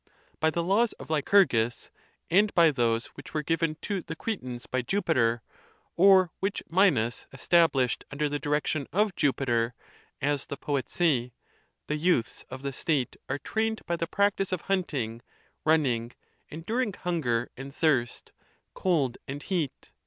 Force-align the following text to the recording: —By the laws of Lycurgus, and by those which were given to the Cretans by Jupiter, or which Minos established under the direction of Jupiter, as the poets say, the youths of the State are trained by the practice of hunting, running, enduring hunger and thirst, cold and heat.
—By 0.39 0.49
the 0.49 0.63
laws 0.63 0.93
of 0.93 1.11
Lycurgus, 1.11 1.91
and 2.31 2.51
by 2.55 2.71
those 2.71 3.05
which 3.13 3.35
were 3.35 3.43
given 3.43 3.77
to 3.83 4.01
the 4.01 4.15
Cretans 4.15 4.65
by 4.65 4.81
Jupiter, 4.81 5.43
or 5.95 6.31
which 6.39 6.63
Minos 6.67 7.27
established 7.31 8.03
under 8.09 8.27
the 8.27 8.39
direction 8.39 8.87
of 8.91 9.15
Jupiter, 9.15 9.75
as 10.19 10.47
the 10.47 10.57
poets 10.57 10.91
say, 10.93 11.33
the 11.85 11.97
youths 11.97 12.45
of 12.49 12.63
the 12.63 12.73
State 12.73 13.15
are 13.29 13.37
trained 13.37 13.85
by 13.85 13.95
the 13.95 14.07
practice 14.07 14.51
of 14.51 14.61
hunting, 14.61 15.21
running, 15.65 16.13
enduring 16.49 16.93
hunger 16.93 17.51
and 17.55 17.71
thirst, 17.75 18.31
cold 18.73 19.19
and 19.27 19.43
heat. 19.43 19.91